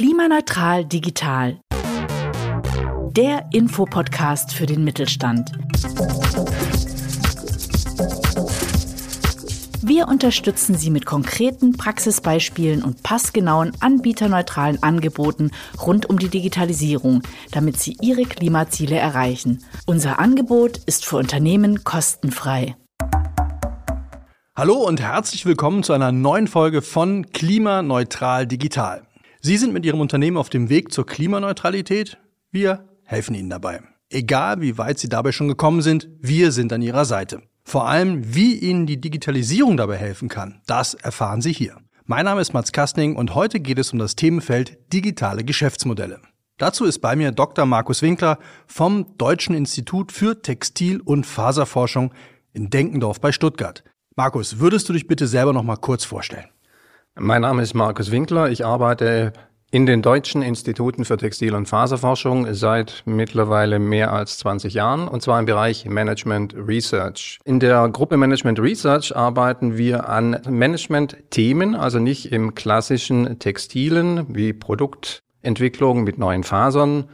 [0.00, 1.60] Klimaneutral digital.
[3.10, 5.52] Der Infopodcast für den Mittelstand.
[9.82, 17.20] Wir unterstützen Sie mit konkreten Praxisbeispielen und passgenauen anbieterneutralen Angeboten rund um die Digitalisierung,
[17.50, 19.62] damit Sie Ihre Klimaziele erreichen.
[19.84, 22.74] Unser Angebot ist für Unternehmen kostenfrei.
[24.56, 29.02] Hallo und herzlich willkommen zu einer neuen Folge von Klimaneutral Digital.
[29.42, 32.18] Sie sind mit Ihrem Unternehmen auf dem Weg zur Klimaneutralität.
[32.50, 33.80] Wir helfen Ihnen dabei.
[34.10, 37.40] Egal wie weit Sie dabei schon gekommen sind, wir sind an Ihrer Seite.
[37.64, 41.78] Vor allem, wie Ihnen die Digitalisierung dabei helfen kann, das erfahren Sie hier.
[42.04, 46.20] Mein Name ist Mats Kastning und heute geht es um das Themenfeld digitale Geschäftsmodelle.
[46.58, 47.64] Dazu ist bei mir Dr.
[47.64, 52.12] Markus Winkler vom Deutschen Institut für Textil- und Faserforschung
[52.52, 53.84] in Denkendorf bei Stuttgart.
[54.16, 56.50] Markus, würdest du dich bitte selber noch mal kurz vorstellen?
[57.18, 58.50] Mein Name ist Markus Winkler.
[58.50, 59.32] Ich arbeite
[59.72, 65.20] in den deutschen Instituten für Textil- und Faserforschung seit mittlerweile mehr als 20 Jahren und
[65.20, 67.38] zwar im Bereich Management Research.
[67.44, 74.52] In der Gruppe Management Research arbeiten wir an Management-Themen, also nicht im klassischen Textilen wie
[74.52, 77.04] Produktentwicklung mit neuen Fasern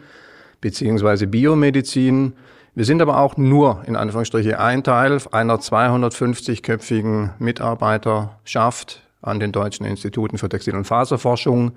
[0.60, 2.34] beziehungsweise Biomedizin.
[2.74, 9.84] Wir sind aber auch nur in Anführungsstriche ein Teil einer 250-köpfigen Mitarbeiterschaft an den deutschen
[9.86, 11.72] Instituten für Textil- und Faserforschung,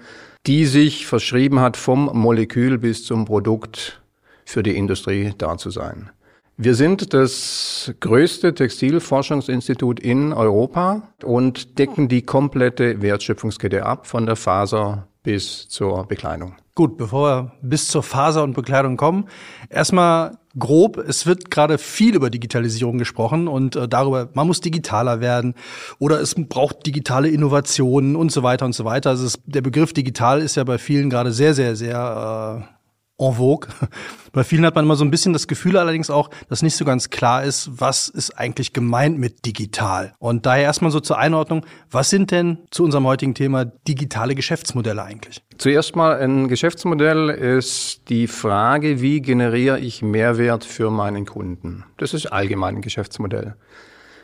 [0.45, 4.01] die sich verschrieben hat, vom Molekül bis zum Produkt
[4.45, 6.09] für die Industrie da zu sein.
[6.57, 14.35] Wir sind das größte Textilforschungsinstitut in Europa und decken die komplette Wertschöpfungskette ab, von der
[14.35, 16.55] Faser bis zur Bekleidung.
[16.75, 19.25] Gut, bevor wir bis zur Faser und Bekleidung kommen,
[19.69, 25.19] erstmal grob, es wird gerade viel über Digitalisierung gesprochen und äh, darüber, man muss digitaler
[25.19, 25.55] werden
[25.99, 29.09] oder es braucht digitale Innovationen und so weiter und so weiter.
[29.09, 32.78] Also es, der Begriff digital ist ja bei vielen gerade sehr, sehr, sehr äh,
[33.19, 33.67] en vogue.
[34.31, 36.85] Bei vielen hat man immer so ein bisschen das Gefühl allerdings auch, dass nicht so
[36.85, 40.13] ganz klar ist, was ist eigentlich gemeint mit digital.
[40.19, 45.03] Und daher erstmal so zur Einordnung, was sind denn zu unserem heutigen Thema digitale Geschäftsmodelle
[45.03, 45.41] eigentlich?
[45.57, 51.83] Zuerst mal ein Geschäftsmodell ist die Frage, wie generiere ich Mehrwert für meinen Kunden?
[51.97, 53.55] Das ist allgemein ein Geschäftsmodell.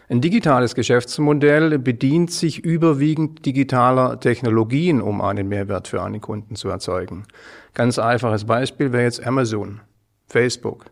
[0.08, 6.70] Ein digitales Geschäftsmodell bedient sich überwiegend digitaler Technologien, um einen Mehrwert für einen Kunden zu
[6.70, 7.26] erzeugen.
[7.74, 9.82] Ganz einfaches Beispiel wäre jetzt Amazon,
[10.28, 10.86] Facebook.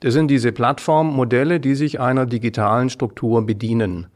[0.00, 4.06] Das sind diese Plattformmodelle, die sich einer digitalen Struktur bedienen.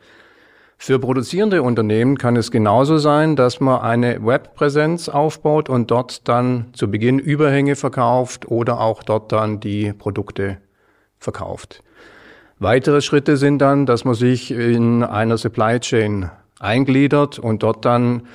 [0.78, 6.68] Für produzierende Unternehmen kann es genauso sein, dass man eine Webpräsenz aufbaut und dort dann
[6.72, 10.56] zu Beginn Überhänge verkauft oder auch dort dann die Produkte
[11.18, 11.82] verkauft.
[12.60, 18.26] Weitere Schritte sind dann, dass man sich in einer Supply Chain eingliedert und dort dann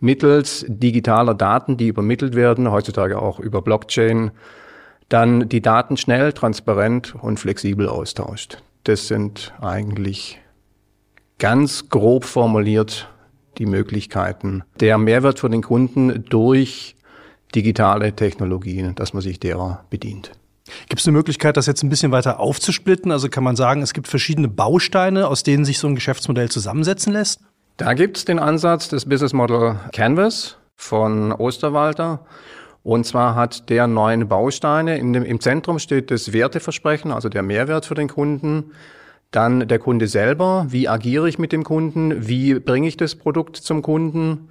[0.00, 4.30] mittels digitaler Daten, die übermittelt werden, heutzutage auch über Blockchain,
[5.10, 8.62] dann die Daten schnell, transparent und flexibel austauscht.
[8.84, 10.40] Das sind eigentlich
[11.38, 13.10] ganz grob formuliert
[13.58, 16.96] die Möglichkeiten der Mehrwert für den Kunden durch
[17.54, 20.32] digitale Technologien, dass man sich derer bedient.
[20.88, 23.12] Gibt es eine Möglichkeit, das jetzt ein bisschen weiter aufzusplitten?
[23.12, 27.12] Also kann man sagen, es gibt verschiedene Bausteine, aus denen sich so ein Geschäftsmodell zusammensetzen
[27.12, 27.40] lässt?
[27.76, 32.24] Da gibt es den Ansatz des Business Model Canvas von Osterwalder.
[32.82, 34.98] Und zwar hat der neun Bausteine.
[34.98, 38.72] Dem, Im Zentrum steht das Werteversprechen, also der Mehrwert für den Kunden.
[39.30, 40.66] Dann der Kunde selber.
[40.68, 42.28] Wie agiere ich mit dem Kunden?
[42.28, 44.48] Wie bringe ich das Produkt zum Kunden?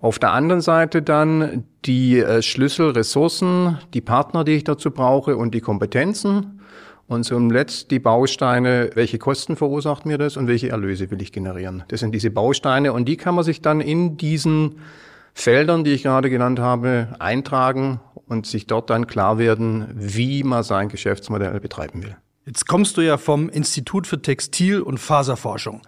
[0.00, 5.54] Auf der anderen Seite dann die äh, Schlüsselressourcen, die Partner, die ich dazu brauche und
[5.54, 6.60] die Kompetenzen.
[7.08, 11.32] Und zum Letzt die Bausteine, welche Kosten verursacht mir das und welche Erlöse will ich
[11.32, 11.84] generieren.
[11.88, 14.80] Das sind diese Bausteine und die kann man sich dann in diesen
[15.32, 20.64] Feldern, die ich gerade genannt habe, eintragen und sich dort dann klar werden, wie man
[20.64, 22.16] sein Geschäftsmodell betreiben will.
[22.44, 25.82] Jetzt kommst du ja vom Institut für Textil- und Faserforschung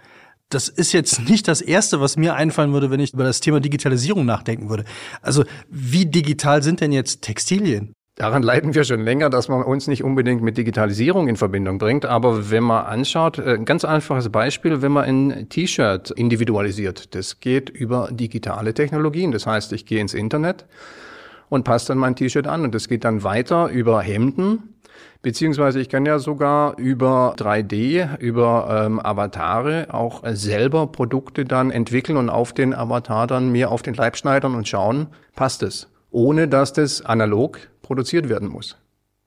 [0.50, 3.60] das ist jetzt nicht das Erste, was mir einfallen würde, wenn ich über das Thema
[3.60, 4.84] Digitalisierung nachdenken würde.
[5.20, 7.92] Also wie digital sind denn jetzt Textilien?
[8.14, 12.04] Daran leiden wir schon länger, dass man uns nicht unbedingt mit Digitalisierung in Verbindung bringt.
[12.04, 17.38] Aber wenn man anschaut, ein äh, ganz einfaches Beispiel, wenn man ein T-Shirt individualisiert, das
[17.38, 19.30] geht über digitale Technologien.
[19.30, 20.66] Das heißt, ich gehe ins Internet
[21.48, 24.74] und passe dann mein T-Shirt an und das geht dann weiter über Hemden
[25.22, 31.70] Beziehungsweise ich kann ja sogar über 3D, über ähm, Avatare auch äh, selber Produkte dann
[31.70, 35.88] entwickeln und auf den Avatar dann mir auf den Leib schneidern und schauen, passt es,
[36.10, 38.76] ohne dass das analog produziert werden muss.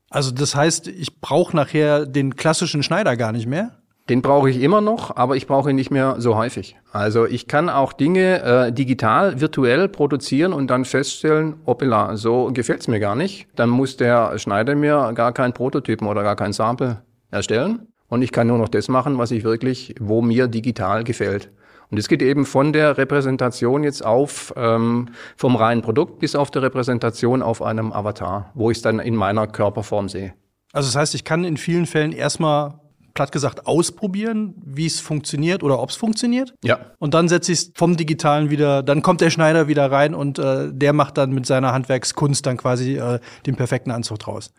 [0.09, 3.81] Also das heißt, ich brauche nachher den klassischen Schneider gar nicht mehr?
[4.12, 6.75] Den brauche ich immer noch, aber ich brauche ihn nicht mehr so häufig.
[6.92, 12.90] Also ich kann auch Dinge äh, digital, virtuell produzieren und dann feststellen, hoppala, so gefällt's
[12.90, 13.48] mir gar nicht.
[13.56, 17.88] Dann muss der Schneider mir gar keinen Prototypen oder gar kein Sample erstellen.
[18.10, 21.50] Und ich kann nur noch das machen, was ich wirklich, wo mir digital gefällt.
[21.90, 25.07] Und es geht eben von der Repräsentation jetzt auf, ähm,
[25.38, 29.16] vom reinen Produkt bis auf der Repräsentation auf einem Avatar, wo ich es dann in
[29.16, 30.34] meiner Körperform sehe.
[30.74, 32.81] Also das heißt, ich kann in vielen Fällen erstmal
[33.21, 36.56] platt gesagt ausprobieren, wie es funktioniert oder ob es funktioniert.
[36.63, 36.79] Ja.
[36.97, 40.39] Und dann setze ich es vom Digitalen wieder, dann kommt der Schneider wieder rein und
[40.39, 44.51] äh, der macht dann mit seiner Handwerkskunst dann quasi äh, den perfekten Anzug draus.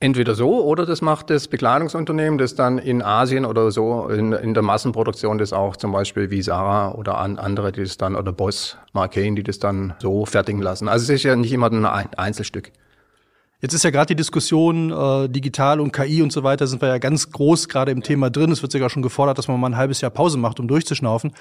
[0.00, 4.52] Entweder so oder das macht das Bekleidungsunternehmen, das dann in Asien oder so in, in
[4.52, 8.32] der Massenproduktion das auch zum Beispiel wie Sarah oder an, andere, die das dann oder
[8.32, 10.88] Boss, Marcaine, die das dann so fertigen lassen.
[10.88, 12.70] Also es ist ja nicht immer ein Einzelstück.
[13.60, 16.88] Jetzt ist ja gerade die Diskussion äh, digital und KI und so weiter sind wir
[16.88, 18.50] ja ganz groß gerade im Thema drin.
[18.50, 21.32] Es wird sogar schon gefordert, dass man mal ein halbes Jahr Pause macht, um durchzuschnaufen.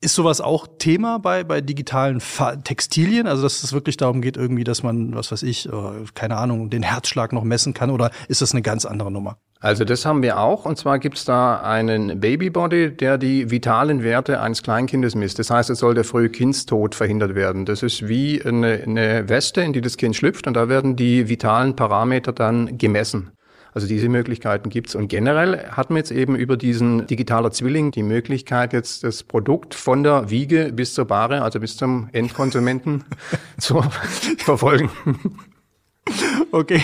[0.00, 3.26] Ist sowas auch Thema bei bei digitalen Fa Textilien?
[3.26, 5.72] Also dass es wirklich darum geht, irgendwie, dass man, was weiß ich, äh,
[6.14, 9.36] keine Ahnung, den Herzschlag noch messen kann oder ist das eine ganz andere Nummer?
[9.60, 10.64] Also das haben wir auch.
[10.66, 15.38] Und zwar gibt es da einen Babybody, der die vitalen Werte eines Kleinkindes misst.
[15.38, 17.64] Das heißt, es soll der frühe Kindstod verhindert werden.
[17.64, 21.28] Das ist wie eine, eine Weste, in die das Kind schlüpft und da werden die
[21.28, 23.30] vitalen Parameter dann gemessen.
[23.72, 24.94] Also diese Möglichkeiten gibt's.
[24.94, 29.74] Und generell hat man jetzt eben über diesen digitaler Zwilling die Möglichkeit, jetzt das Produkt
[29.74, 33.04] von der Wiege bis zur Bahre, also bis zum Endkonsumenten
[33.58, 33.82] zu
[34.38, 34.90] verfolgen.
[36.52, 36.82] Okay,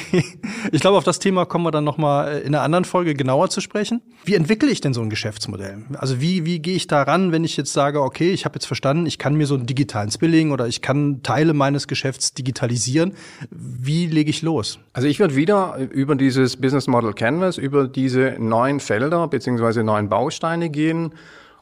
[0.72, 3.60] ich glaube, auf das Thema kommen wir dann nochmal in einer anderen Folge genauer zu
[3.60, 4.02] sprechen.
[4.24, 5.84] Wie entwickle ich denn so ein Geschäftsmodell?
[5.98, 8.66] Also wie, wie gehe ich da ran, wenn ich jetzt sage, okay, ich habe jetzt
[8.66, 13.14] verstanden, ich kann mir so einen digitalen Spilling oder ich kann Teile meines Geschäfts digitalisieren.
[13.50, 14.78] Wie lege ich los?
[14.92, 20.08] Also ich würde wieder über dieses Business Model Canvas, über diese neuen Felder beziehungsweise neuen
[20.08, 21.12] Bausteine gehen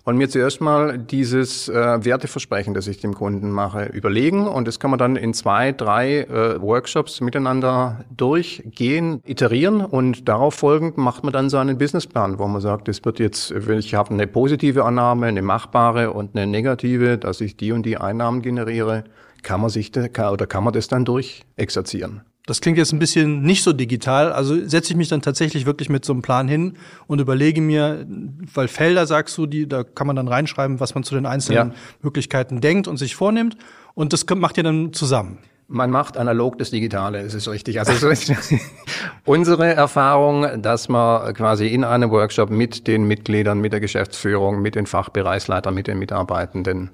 [0.04, 4.46] und mir zuerst mal dieses äh, Werteversprechen, das ich dem Kunden mache, überlegen.
[4.46, 10.54] Und das kann man dann in zwei, drei äh, Workshops miteinander durchgehen, iterieren und darauf
[10.54, 14.26] folgend macht man dann seinen Businessplan, wo man sagt, es wird jetzt, ich habe eine
[14.26, 19.04] positive Annahme, eine machbare und eine negative, dass ich die und die Einnahmen generiere,
[19.42, 22.22] kann man sich da, oder kann man das dann durchexerzieren.
[22.46, 24.32] Das klingt jetzt ein bisschen nicht so digital.
[24.32, 26.74] Also setze ich mich dann tatsächlich wirklich mit so einem Plan hin
[27.06, 28.06] und überlege mir,
[28.54, 31.70] weil Felder sagst du, die, da kann man dann reinschreiben, was man zu den einzelnen
[31.70, 31.74] ja.
[32.02, 33.56] Möglichkeiten denkt und sich vornimmt.
[33.94, 35.38] Und das macht ihr dann zusammen.
[35.68, 37.78] Man macht analog das Digitale, ist richtig.
[37.78, 38.32] Also ist
[39.24, 44.74] unsere Erfahrung, dass man quasi in einem Workshop mit den Mitgliedern, mit der Geschäftsführung, mit
[44.74, 46.90] den Fachbereichsleitern, mit den Mitarbeitenden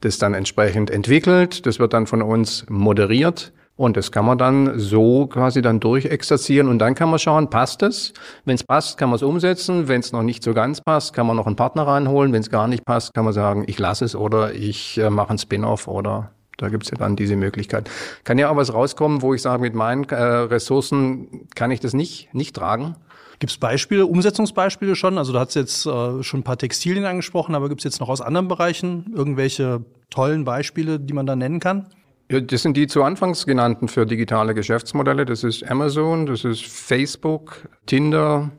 [0.00, 1.66] das dann entsprechend entwickelt.
[1.66, 6.68] Das wird dann von uns moderiert und das kann man dann so quasi dann durchexerzieren
[6.68, 8.12] und dann kann man schauen, passt es?
[8.44, 9.88] Wenn es passt, kann man es umsetzen.
[9.88, 12.30] Wenn es noch nicht so ganz passt, kann man noch einen Partner reinholen.
[12.34, 15.30] Wenn es gar nicht passt, kann man sagen, ich lasse es oder ich äh, mache
[15.30, 17.88] einen Spin-off oder da gibt es ja dann diese Möglichkeit.
[18.24, 21.94] Kann ja auch was rauskommen, wo ich sage, mit meinen äh, Ressourcen kann ich das
[21.94, 22.96] nicht, nicht tragen.
[23.38, 25.16] Gibt es Beispiele, Umsetzungsbeispiele schon?
[25.16, 28.10] Also du hast jetzt äh, schon ein paar Textilien angesprochen, aber gibt es jetzt noch
[28.10, 31.86] aus anderen Bereichen irgendwelche tollen Beispiele, die man da nennen kann?
[32.30, 35.24] Ja, das sind die zu Anfangs genannten für digitale Geschäftsmodelle.
[35.24, 38.52] Das ist Amazon, das ist Facebook, Tinder.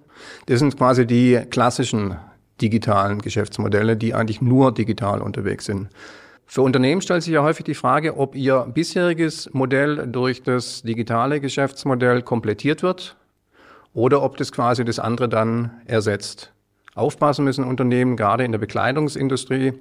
[0.48, 2.18] Das sind quasi die klassischen
[2.60, 5.88] digitalen Geschäftsmodelle, die eigentlich nur digital unterwegs sind.
[6.46, 11.40] Für Unternehmen stellt sich ja häufig die Frage, ob ihr bisheriges Modell durch das digitale
[11.40, 13.16] Geschäftsmodell komplettiert wird
[13.94, 16.52] oder ob das quasi das andere dann ersetzt.
[16.94, 19.76] Aufpassen müssen Unternehmen, gerade in der Bekleidungsindustrie,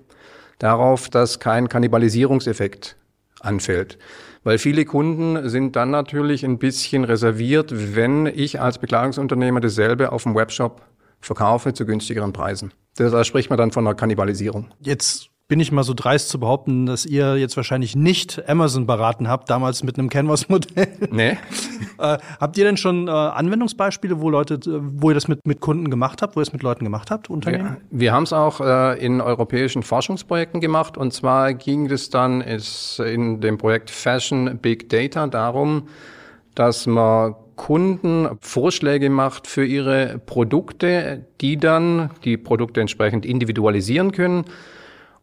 [0.61, 2.97] darauf, dass kein Kannibalisierungseffekt
[3.41, 3.99] anfällt.
[4.43, 10.23] Weil viele Kunden sind dann natürlich ein bisschen reserviert, wenn ich als Bekleidungsunternehmer dasselbe auf
[10.23, 10.83] dem Webshop
[11.21, 12.73] verkaufe zu günstigeren Preisen.
[12.97, 14.69] Da spricht man dann von einer Kannibalisierung.
[14.81, 19.27] Jetzt bin ich mal so dreist zu behaupten, dass ihr jetzt wahrscheinlich nicht Amazon beraten
[19.27, 20.87] habt, damals mit einem Canvas-Modell.
[21.11, 21.31] Nee.
[21.99, 25.91] äh, habt ihr denn schon äh, Anwendungsbeispiele, wo Leute, wo ihr das mit, mit Kunden
[25.91, 27.79] gemacht habt, wo ihr es mit Leuten gemacht habt, Unternehmen?
[27.91, 32.43] Wir, wir haben es auch äh, in europäischen Forschungsprojekten gemacht und zwar ging es dann
[32.43, 35.89] ist in dem Projekt Fashion Big Data darum,
[36.55, 44.45] dass man Kunden Vorschläge macht für ihre Produkte, die dann die Produkte entsprechend individualisieren können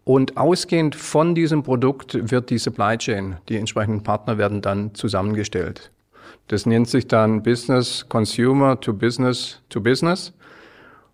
[0.07, 5.91] und ausgehend von diesem Produkt wird die Supply Chain, die entsprechenden Partner werden dann zusammengestellt.
[6.47, 10.31] Das nennt sich dann Business Consumer to Business to Business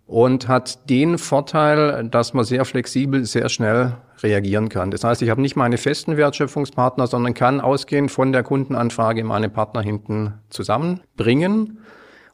[0.05, 4.91] und hat den Vorteil, dass man sehr flexibel, sehr schnell reagieren kann.
[4.91, 9.49] Das heißt, ich habe nicht meine festen Wertschöpfungspartner, sondern kann ausgehend von der Kundenanfrage meine
[9.49, 11.79] Partner hinten zusammenbringen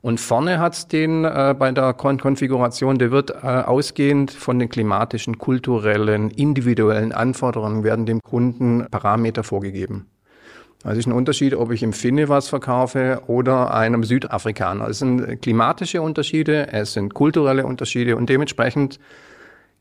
[0.02, 4.70] Und vorne hat's den äh, bei der Kon Konfiguration, der wird äh, ausgehend von den
[4.70, 10.08] klimatischen, kulturellen, individuellen Anforderungen werden dem Kunden Parameter vorgegeben.
[10.84, 14.88] Also es ist ein Unterschied, ob ich im Finne was verkaufe oder einem Südafrikaner.
[14.88, 18.98] Es sind klimatische Unterschiede, es sind kulturelle Unterschiede und dementsprechend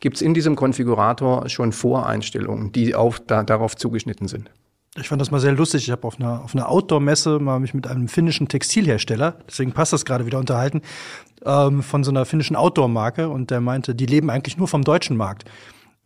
[0.00, 4.50] gibt es in diesem Konfigurator schon Voreinstellungen, die auf, da, darauf zugeschnitten sind.
[5.00, 5.84] Ich fand das mal sehr lustig.
[5.84, 9.92] Ich habe auf einer, auf einer Outdoor-Messe mal mich mit einem finnischen Textilhersteller, deswegen passt
[9.92, 10.82] das gerade wieder unterhalten,
[11.44, 15.16] ähm, von so einer finnischen Outdoor-Marke und der meinte, die leben eigentlich nur vom deutschen
[15.16, 15.44] Markt.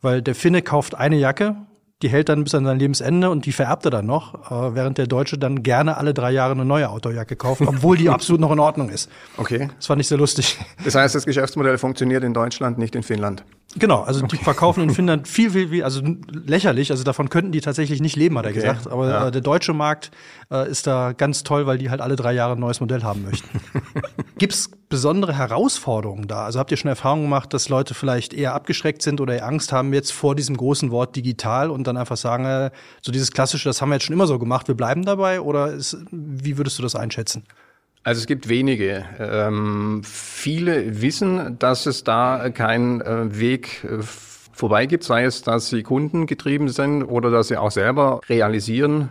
[0.00, 1.56] Weil der Finne kauft eine Jacke
[2.02, 4.98] die hält dann bis an sein Lebensende und die vererbt er dann noch, äh, während
[4.98, 8.50] der Deutsche dann gerne alle drei Jahre eine neue Outdoorjacke kauft, obwohl die absolut noch
[8.50, 9.08] in Ordnung ist.
[9.36, 9.70] Okay.
[9.76, 10.58] Das fand ich sehr lustig.
[10.84, 13.44] Das heißt, das Geschäftsmodell funktioniert in Deutschland, nicht in Finnland.
[13.76, 17.60] Genau, also die verkaufen in Finnland viel, viel, viel, also lächerlich, also davon könnten die
[17.60, 18.60] tatsächlich nicht leben, hat er okay.
[18.60, 18.86] gesagt.
[18.88, 19.28] Aber ja.
[19.28, 20.10] äh, der deutsche Markt
[20.50, 23.24] äh, ist da ganz toll, weil die halt alle drei Jahre ein neues Modell haben
[23.24, 23.48] möchten.
[24.38, 26.44] Gibt's besondere Herausforderungen da?
[26.44, 29.94] Also habt ihr schon Erfahrungen gemacht, dass Leute vielleicht eher abgeschreckt sind oder Angst haben
[29.94, 33.80] jetzt vor diesem großen Wort digital und dann einfach sagen, äh, so dieses klassische, das
[33.80, 35.40] haben wir jetzt schon immer so gemacht, wir bleiben dabei?
[35.40, 37.44] Oder ist, wie würdest du das einschätzen?
[38.04, 39.04] Also es gibt wenige.
[39.18, 44.02] Ähm, viele wissen, dass es da keinen äh, Weg äh,
[44.52, 49.10] vorbei gibt, sei es, dass sie kundengetrieben sind oder dass sie auch selber realisieren,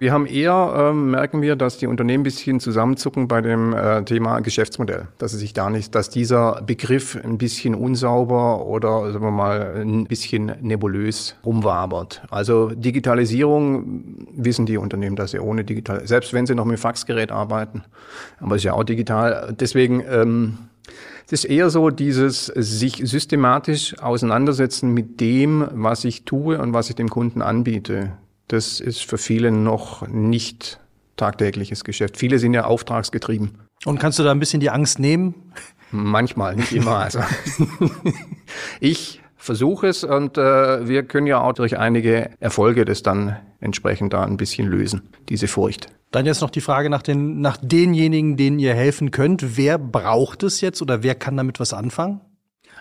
[0.00, 4.02] wir haben eher, ähm, merken wir, dass die Unternehmen ein bisschen zusammenzucken bei dem äh,
[4.02, 5.08] Thema Geschäftsmodell.
[5.18, 9.74] Dass es sich da nicht, dass dieser Begriff ein bisschen unsauber oder sagen wir mal
[9.76, 12.22] ein bisschen nebulös rumwabert.
[12.30, 17.30] Also Digitalisierung wissen die Unternehmen, dass sie ohne digital, selbst wenn sie noch mit Faxgerät
[17.30, 17.82] arbeiten,
[18.40, 19.54] aber es ist ja auch digital.
[19.60, 20.56] Deswegen ähm,
[21.26, 26.88] es ist eher so dieses sich systematisch auseinandersetzen mit dem, was ich tue und was
[26.88, 28.12] ich dem Kunden anbiete
[28.52, 30.80] das ist für viele noch nicht
[31.16, 32.16] tagtägliches Geschäft.
[32.16, 33.58] Viele sind ja auftragsgetrieben.
[33.84, 35.52] Und kannst du da ein bisschen die Angst nehmen?
[35.92, 36.96] Manchmal, nicht immer.
[36.96, 37.20] Also
[38.80, 44.12] ich versuche es und äh, wir können ja auch durch einige Erfolge das dann entsprechend
[44.12, 45.86] da ein bisschen lösen, diese Furcht.
[46.10, 49.56] Dann jetzt noch die Frage nach, den, nach denjenigen, denen ihr helfen könnt.
[49.56, 52.20] Wer braucht es jetzt oder wer kann damit was anfangen?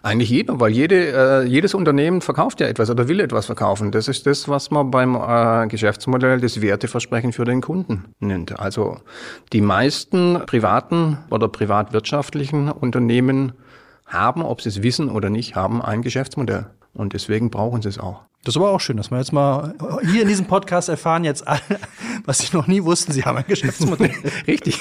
[0.02, 3.92] Eigentlich jeder, weil jede, äh, jedes Unternehmen verkauft ja etwas oder will etwas verkaufen.
[3.92, 8.60] Das ist das, was man beim äh, Geschäftsmodell das Werteversprechen für den Kunden nennt.
[8.60, 8.98] Also
[9.52, 13.54] die meisten privaten oder privatwirtschaftlichen Unternehmen
[14.06, 16.68] haben, ob sie es wissen oder nicht, haben ein Geschäftsmodell.
[16.94, 18.29] Und deswegen brauchen sie es auch.
[18.44, 19.76] Das ist aber auch schön, dass wir jetzt mal
[20.10, 21.60] hier in diesem Podcast erfahren jetzt alle,
[22.26, 23.12] was sie noch nie wussten.
[23.12, 24.14] Sie haben ein Geschäftsmodell.
[24.48, 24.80] Richtig.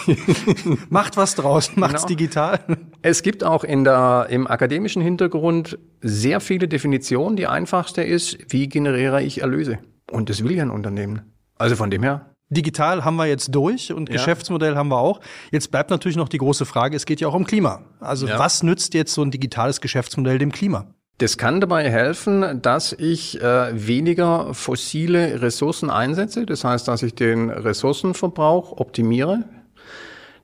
[0.91, 2.17] Macht was draus, macht's genau.
[2.17, 2.61] digital.
[3.03, 7.37] Es gibt auch in der, im akademischen Hintergrund sehr viele Definitionen.
[7.37, 9.79] Die einfachste ist, wie generiere ich Erlöse?
[10.11, 11.23] Und das will ja ein Unternehmen.
[11.59, 12.35] Also von dem her.
[12.51, 14.15] Digital haben wir jetzt durch und ja.
[14.15, 15.21] Geschäftsmodell haben wir auch.
[15.51, 17.83] Jetzt bleibt natürlich noch die große Frage, es geht ja auch um Klima.
[18.01, 18.39] Also ja.
[18.39, 20.87] was nützt jetzt so ein digitales Geschäftsmodell dem Klima?
[21.19, 26.47] Das kann dabei helfen, dass ich äh, weniger fossile Ressourcen einsetze.
[26.47, 29.43] Das heißt, dass ich den Ressourcenverbrauch optimiere.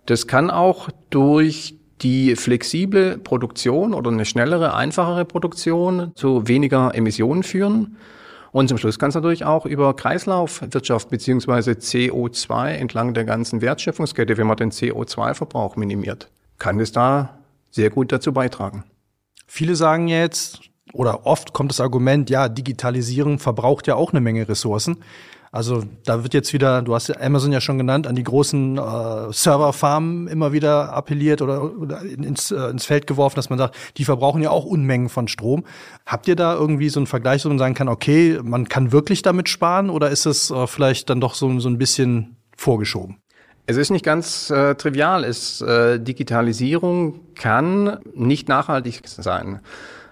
[0.06, 7.44] Das kann auch durch die flexible Produktion oder eine schnellere, einfachere Produktion zu weniger Emissionen
[7.44, 7.96] führen.
[8.50, 14.36] Und zum Schluss kann es natürlich auch über Kreislaufwirtschaft beziehungsweise CO2 entlang der ganzen Wertschöpfungskette,
[14.36, 17.38] wenn man den CO2-Verbrauch minimiert, kann es da
[17.70, 18.84] sehr gut dazu beitragen.
[19.56, 24.48] Viele sagen jetzt, oder oft kommt das Argument, ja, Digitalisierung verbraucht ja auch eine Menge
[24.48, 24.96] Ressourcen.
[25.52, 29.32] Also da wird jetzt wieder, du hast Amazon ja schon genannt, an die großen äh,
[29.32, 34.04] Serverfarmen immer wieder appelliert oder, oder ins, äh, ins Feld geworfen, dass man sagt, die
[34.04, 35.62] verbrauchen ja auch Unmengen von Strom.
[36.04, 39.22] Habt ihr da irgendwie so einen Vergleich, wo man sagen kann, okay, man kann wirklich
[39.22, 43.18] damit sparen oder ist es äh, vielleicht dann doch so, so ein bisschen vorgeschoben?
[43.66, 45.24] Es ist nicht ganz äh, trivial.
[45.24, 49.60] Es, äh, Digitalisierung kann nicht nachhaltig sein.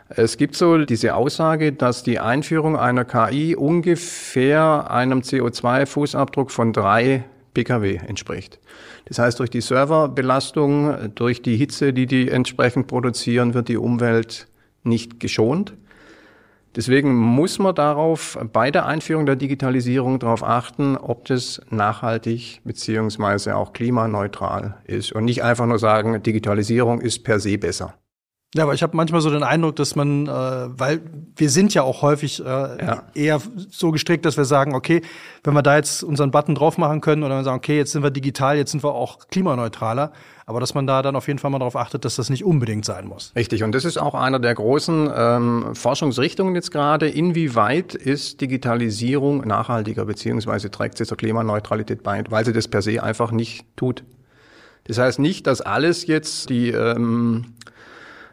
[0.08, 7.24] Es gibt so diese Aussage, dass die Einführung einer KI ungefähr einem CO2-Fußabdruck von drei
[7.54, 8.58] Pkw entspricht.
[9.06, 14.48] Das heißt, durch die Serverbelastung, durch die Hitze, die die entsprechend produzieren, wird die Umwelt
[14.82, 15.74] nicht geschont.
[16.74, 23.56] Deswegen muss man darauf bei der Einführung der Digitalisierung darauf achten, ob das nachhaltig beziehungsweise
[23.56, 27.94] auch klimaneutral ist und nicht einfach nur sagen, Digitalisierung ist per se besser.
[28.54, 31.00] Ja, aber ich habe manchmal so den Eindruck, dass man, äh, weil
[31.36, 33.02] wir sind ja auch häufig äh, ja.
[33.14, 35.00] eher so gestrickt, dass wir sagen, okay,
[35.42, 38.02] wenn wir da jetzt unseren Button drauf machen können oder wir sagen, okay, jetzt sind
[38.02, 40.12] wir digital, jetzt sind wir auch klimaneutraler,
[40.52, 42.84] aber dass man da dann auf jeden Fall mal darauf achtet, dass das nicht unbedingt
[42.84, 43.32] sein muss.
[43.34, 47.08] Richtig, und das ist auch einer der großen ähm, Forschungsrichtungen jetzt gerade.
[47.08, 53.02] Inwieweit ist Digitalisierung nachhaltiger, beziehungsweise trägt sie zur Klimaneutralität bei, weil sie das per se
[53.02, 54.04] einfach nicht tut.
[54.84, 57.54] Das heißt nicht, dass alles jetzt die ähm,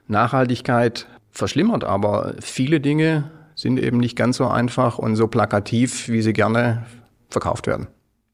[0.08, 6.22] Nachhaltigkeit verschlimmert, aber viele Dinge sind eben nicht ganz so einfach und so plakativ, wie
[6.22, 6.86] sie gerne
[7.30, 7.88] verkauft werden.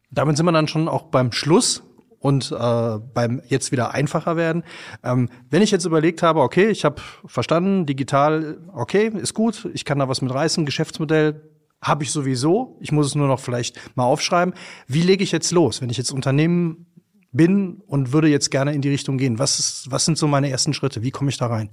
[0.10, 1.84] Damit sind wir dann schon auch beim Schluss
[2.26, 4.64] und äh, beim jetzt wieder einfacher werden.
[5.04, 9.86] Ähm, wenn ich jetzt überlegt habe, okay, ich habe verstanden, digital, okay, ist gut, ich
[9.86, 11.40] kann da was mit reißen, Geschäftsmodell
[11.84, 14.56] habe ich sowieso, ich muss es nur noch vielleicht mal aufschreiben.
[14.88, 16.88] Wie lege ich jetzt los, wenn ich jetzt Unternehmen
[17.32, 19.38] bin und würde jetzt gerne in die Richtung gehen?
[19.38, 21.04] Was, ist, was sind so meine ersten Schritte?
[21.04, 21.70] Wie komme ich da rein?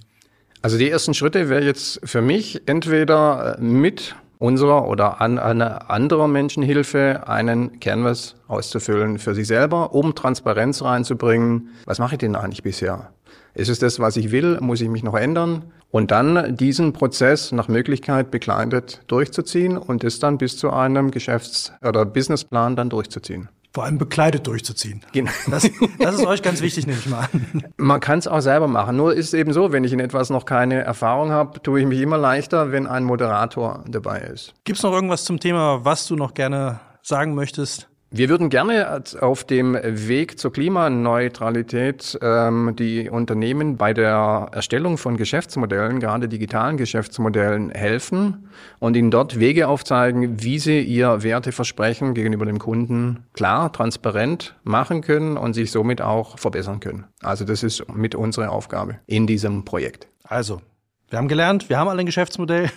[0.61, 6.27] Also die ersten Schritte wäre jetzt für mich entweder mit unserer oder an einer anderer
[6.27, 11.69] Menschenhilfe einen Canvas auszufüllen für sich selber, um Transparenz reinzubringen.
[11.85, 13.13] Was mache ich denn eigentlich bisher?
[13.53, 14.59] Ist es das, was ich will?
[14.59, 15.71] Muss ich mich noch ändern?
[15.91, 21.71] Und dann diesen Prozess nach Möglichkeit begleitet durchzuziehen und es dann bis zu einem Geschäfts-
[21.81, 25.01] oder Businessplan dann durchzuziehen vor allem bekleidet durchzuziehen.
[25.13, 25.31] Genau.
[25.49, 25.67] Das,
[25.99, 27.63] das ist euch ganz wichtig, nehme ich mal an.
[27.77, 28.95] Man kann es auch selber machen.
[28.95, 31.87] Nur ist es eben so, wenn ich in etwas noch keine Erfahrung habe, tue ich
[31.87, 34.53] mich immer leichter, wenn ein Moderator dabei ist.
[34.63, 37.89] Gibt es noch irgendwas zum Thema, was du noch gerne sagen möchtest?
[38.15, 45.17] Wir würden gerne auf dem Weg zur Klimaneutralität ähm, die Unternehmen bei der Erstellung von
[45.17, 52.45] Geschäftsmodellen, gerade digitalen Geschäftsmodellen, helfen und ihnen dort Wege aufzeigen, wie sie ihr Werteversprechen gegenüber
[52.45, 57.05] dem Kunden klar, transparent machen können und sich somit auch verbessern können.
[57.23, 60.07] Also das ist mit unserer Aufgabe in diesem Projekt.
[60.23, 60.61] Also,
[61.09, 62.69] wir haben gelernt, wir haben alle ein Geschäftsmodell.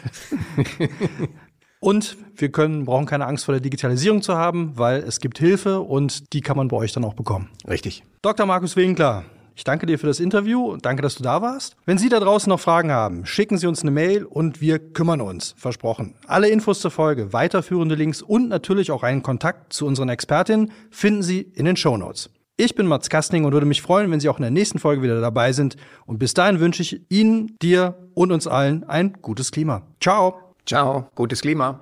[1.80, 5.80] Und wir können, brauchen keine Angst vor der Digitalisierung zu haben, weil es gibt Hilfe
[5.80, 7.50] und die kann man bei euch dann auch bekommen.
[7.68, 8.02] Richtig.
[8.22, 8.46] Dr.
[8.46, 11.76] Markus Winkler, ich danke dir für das Interview und danke, dass du da warst.
[11.86, 15.22] Wenn Sie da draußen noch Fragen haben, schicken Sie uns eine Mail und wir kümmern
[15.22, 15.54] uns.
[15.56, 16.14] Versprochen.
[16.26, 21.22] Alle Infos zur Folge, weiterführende Links und natürlich auch einen Kontakt zu unseren Expertinnen finden
[21.22, 22.28] Sie in den Show Notes.
[22.58, 25.02] Ich bin Mats Kastning und würde mich freuen, wenn Sie auch in der nächsten Folge
[25.02, 25.76] wieder dabei sind.
[26.04, 29.86] Und bis dahin wünsche ich Ihnen, dir und uns allen ein gutes Klima.
[30.00, 30.45] Ciao.
[30.66, 31.78] Ciao, gutes Klima.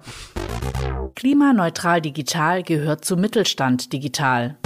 [1.15, 4.57] Klimaneutral Digital gehört zu Mittelstand Digital.